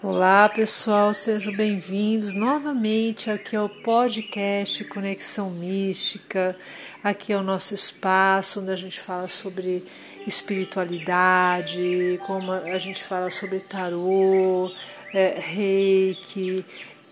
[0.00, 6.56] Olá pessoal, sejam bem-vindos novamente aqui ao podcast Conexão Mística.
[7.02, 9.84] Aqui é o nosso espaço onde a gente fala sobre
[10.24, 14.70] espiritualidade, como a gente fala sobre tarô,
[15.12, 16.64] é, reiki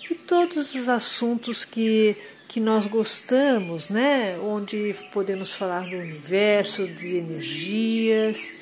[0.09, 2.16] e todos os assuntos que,
[2.46, 4.39] que nós gostamos, né?
[4.39, 8.55] Onde podemos falar do universo, de energias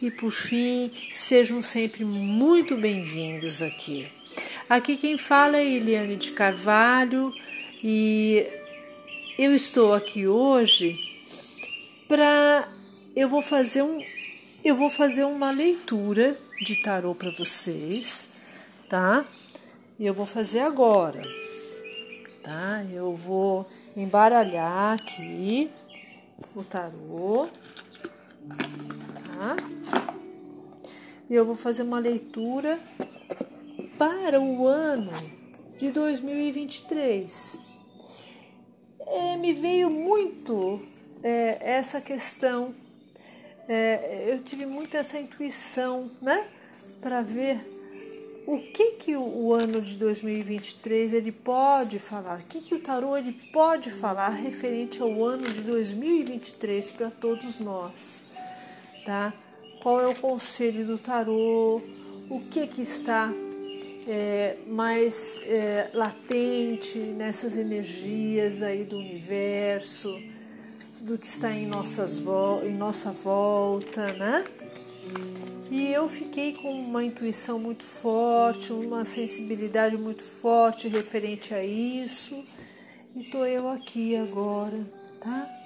[0.00, 4.08] e por fim, sejam sempre muito bem-vindos aqui.
[4.68, 7.34] Aqui quem fala é Eliane de Carvalho
[7.84, 8.46] e
[9.38, 10.98] eu estou aqui hoje
[12.08, 12.66] para
[13.14, 14.00] eu vou fazer um
[14.64, 18.30] eu vou fazer uma leitura de tarô para vocês,
[18.88, 19.26] tá?
[19.98, 21.22] E eu vou fazer agora,
[22.42, 22.84] tá?
[22.90, 25.70] Eu vou embaralhar aqui
[26.54, 27.48] o tarô,
[28.46, 29.79] tá?
[31.30, 32.76] E eu vou fazer uma leitura
[33.96, 35.12] para o ano
[35.78, 37.60] de 2023.
[39.06, 40.82] É, me veio muito
[41.22, 42.74] é, essa questão,
[43.68, 46.48] é, eu tive muito essa intuição, né,
[47.00, 47.60] para ver
[48.46, 52.80] o que que o, o, ano de 2023 ele pode falar, o que que o
[52.80, 58.24] tarô ele pode falar referente ao ano de 2023 para todos nós,
[59.06, 59.32] tá?
[59.82, 61.80] Qual é o conselho do tarô,
[62.28, 63.32] o que, que está
[64.06, 70.20] é, mais é, latente nessas energias aí do universo,
[71.00, 72.22] do que está em, nossas
[72.64, 74.44] em nossa volta, né?
[75.70, 82.44] E eu fiquei com uma intuição muito forte, uma sensibilidade muito forte referente a isso.
[83.14, 84.78] E tô eu aqui agora,
[85.20, 85.59] tá?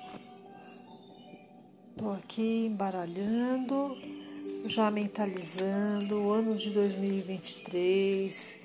[1.96, 3.96] Estou aqui embaralhando,
[4.66, 8.58] já mentalizando o ano de 2023,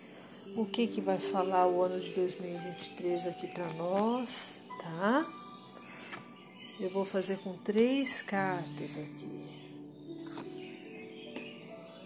[0.55, 5.31] o que que vai falar o ano de 2023 aqui para nós, tá?
[6.79, 9.45] Eu vou fazer com três cartas aqui.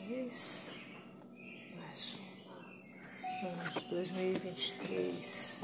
[0.10, 0.76] Dois,
[1.80, 2.18] mais
[3.40, 3.50] uma.
[3.50, 5.62] Ano de 2023.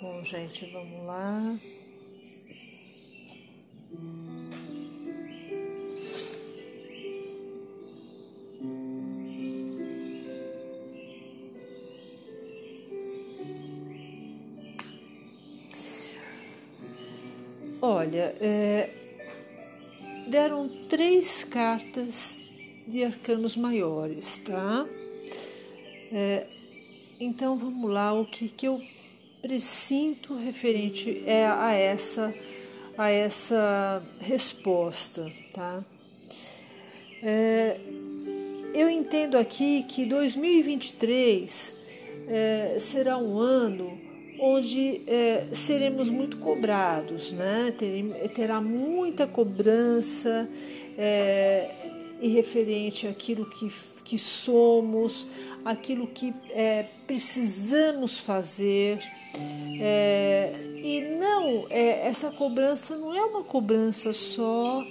[0.00, 1.58] Bom, gente, vamos lá.
[17.80, 18.90] Olha, é,
[20.26, 22.36] deram três cartas
[22.88, 24.84] de arcanos maiores, tá?
[26.10, 26.44] É,
[27.20, 28.82] então vamos lá, o que, que eu
[29.40, 32.34] presinto referente é a essa
[32.96, 35.84] a essa resposta, tá?
[37.22, 37.78] É,
[38.74, 41.76] eu entendo aqui que 2023
[42.26, 44.07] é, será um ano
[44.40, 47.74] onde é, seremos muito cobrados, né?
[48.34, 50.48] terá muita cobrança
[50.96, 51.68] é,
[52.20, 53.70] referente àquilo que,
[54.04, 55.26] que somos,
[55.64, 58.98] aquilo que é, precisamos fazer.
[59.80, 64.84] É, e não, é, essa cobrança não é uma cobrança só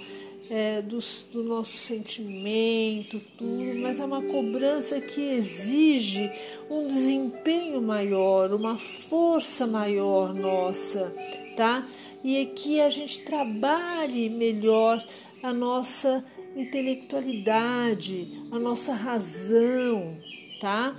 [0.50, 0.98] é, do,
[1.32, 6.30] do nosso sentimento, tudo, mas é uma cobrança que exige
[6.70, 11.14] um desempenho maior, uma força maior nossa,
[11.56, 11.86] tá?
[12.24, 15.04] E é que a gente trabalhe melhor
[15.42, 16.24] a nossa
[16.56, 20.16] intelectualidade, a nossa razão,
[20.60, 20.96] tá?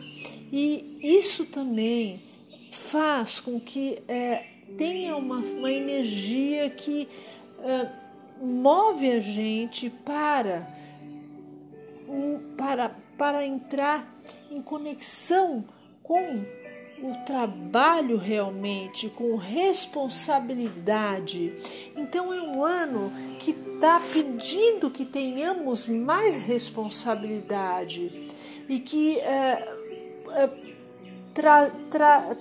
[0.51, 2.19] E isso também
[2.71, 4.43] faz com que é,
[4.77, 7.07] tenha uma, uma energia que
[7.61, 8.08] é,
[8.41, 10.65] move a gente para,
[12.57, 14.15] para, para entrar
[14.49, 15.65] em conexão
[16.03, 16.45] com
[17.01, 21.53] o trabalho realmente, com responsabilidade.
[21.95, 28.27] Então é um ano que está pedindo que tenhamos mais responsabilidade
[28.67, 29.75] e que, é,
[30.31, 30.49] é,
[31.33, 32.35] tra, tra,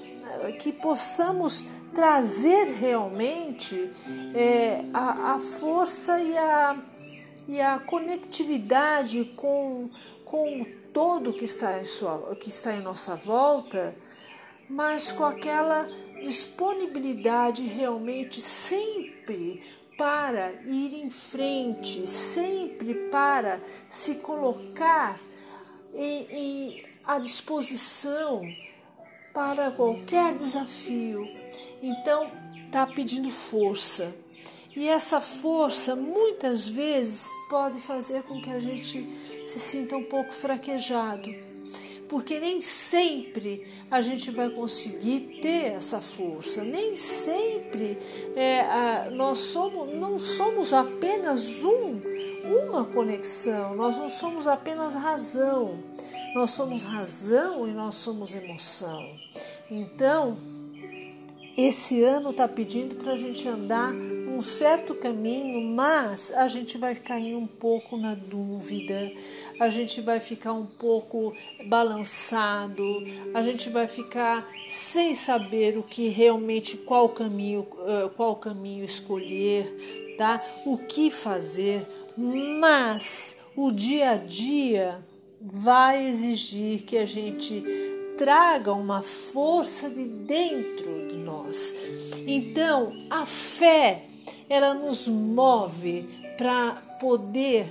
[0.58, 1.64] que possamos
[1.98, 3.90] trazer realmente
[4.32, 6.76] é, a, a, força e a,
[7.48, 9.90] e a conectividade com,
[10.24, 13.96] com o todo que está, em sua, que está em nossa volta,
[14.70, 15.88] mas com aquela
[16.22, 19.60] disponibilidade realmente sempre
[19.98, 25.18] para ir em frente, sempre para se colocar
[25.92, 28.42] em, em, à disposição
[29.34, 31.37] para qualquer desafio.
[31.82, 32.30] Então,
[32.66, 34.14] está pedindo força.
[34.76, 39.04] E essa força muitas vezes pode fazer com que a gente
[39.46, 41.34] se sinta um pouco fraquejado.
[42.08, 47.98] porque nem sempre a gente vai conseguir ter essa força, nem sempre
[48.34, 52.00] é, a, nós somos, não somos apenas um,
[52.66, 55.78] uma conexão, nós não somos apenas razão,
[56.34, 59.04] nós somos razão e nós somos emoção.
[59.70, 60.36] Então,
[61.58, 66.94] esse ano está pedindo para a gente andar um certo caminho, mas a gente vai
[66.94, 69.10] cair um pouco na dúvida,
[69.58, 71.34] a gente vai ficar um pouco
[71.66, 72.84] balançado,
[73.34, 77.66] a gente vai ficar sem saber o que realmente qual caminho,
[78.16, 80.40] qual caminho escolher, tá?
[80.64, 81.84] O que fazer,
[82.16, 85.04] mas o dia a dia
[85.42, 87.64] vai exigir que a gente
[88.18, 91.72] traga uma força de dentro de nós.
[92.26, 94.04] Então, a fé
[94.48, 96.02] ela nos move
[96.36, 97.66] para poder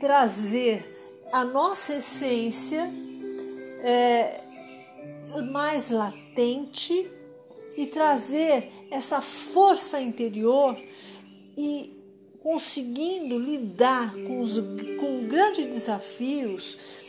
[0.00, 0.84] trazer
[1.32, 2.92] a nossa essência
[3.80, 4.40] é,
[5.52, 7.08] mais latente
[7.76, 10.76] e trazer essa força interior
[11.56, 11.90] e
[12.42, 14.58] conseguindo lidar com, os,
[14.98, 17.01] com grandes desafios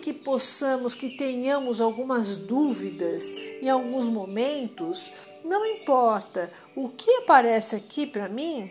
[0.00, 3.30] que possamos, que tenhamos algumas dúvidas
[3.62, 5.12] em alguns momentos,
[5.44, 6.50] não importa.
[6.74, 8.70] O que aparece aqui para mim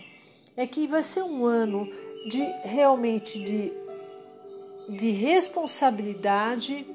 [0.58, 1.88] é que vai ser um ano
[2.28, 3.72] de realmente de,
[4.98, 6.86] de responsabilidade,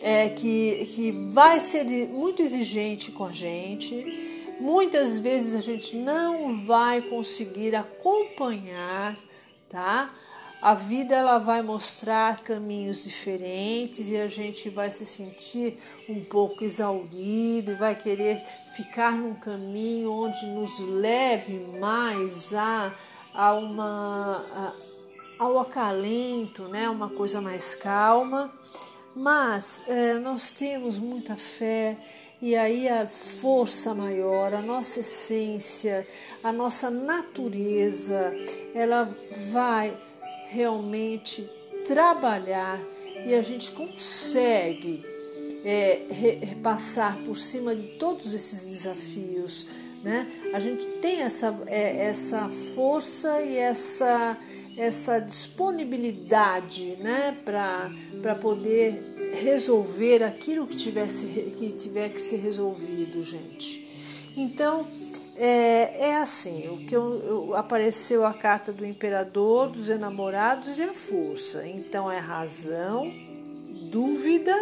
[0.00, 4.24] é, que, que vai ser muito exigente com a gente.
[4.60, 9.16] Muitas vezes a gente não vai conseguir acompanhar,
[9.70, 10.10] tá?
[10.66, 16.64] A vida ela vai mostrar caminhos diferentes e a gente vai se sentir um pouco
[16.64, 18.42] exaurido e vai querer
[18.76, 22.92] ficar num caminho onde nos leve mais a,
[23.32, 24.44] a uma
[25.38, 26.90] a, ao acalento, né?
[26.90, 28.52] Uma coisa mais calma.
[29.14, 31.96] Mas é, nós temos muita fé
[32.42, 36.04] e aí a força maior, a nossa essência,
[36.42, 38.34] a nossa natureza,
[38.74, 39.08] ela
[39.52, 39.96] vai
[40.50, 41.48] realmente
[41.86, 42.80] trabalhar
[43.26, 45.04] e a gente consegue
[45.64, 49.66] é, passar por cima de todos esses desafios.
[50.02, 50.26] Né?
[50.52, 54.38] A gente tem essa, é, essa força e essa,
[54.76, 57.36] essa disponibilidade né?
[57.44, 61.26] para poder resolver aquilo que, tivesse,
[61.58, 63.84] que tiver que ser resolvido, gente.
[64.36, 64.86] Então,
[65.38, 70.82] é, é assim, o que eu, eu, apareceu a carta do imperador, dos enamorados e
[70.82, 71.66] a força.
[71.66, 73.12] Então é razão,
[73.90, 74.54] dúvida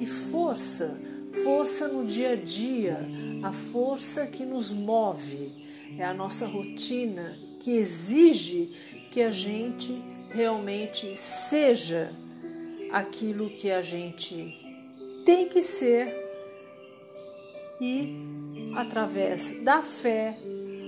[0.00, 0.98] e força.
[1.44, 2.98] Força no dia a dia,
[3.42, 5.52] a força que nos move,
[5.96, 8.74] é a nossa rotina que exige
[9.12, 12.10] que a gente realmente seja
[12.90, 14.56] aquilo que a gente
[15.24, 16.12] tem que ser
[17.80, 18.39] e
[18.74, 20.36] através da fé,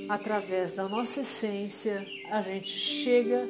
[0.09, 3.49] através da nossa essência, a gente chega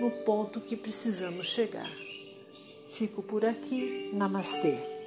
[0.00, 1.90] no ponto que precisamos chegar.
[2.90, 4.10] Fico por aqui.
[4.12, 4.99] Namastê.